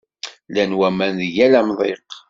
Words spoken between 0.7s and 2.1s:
waman deg yal amḍiq.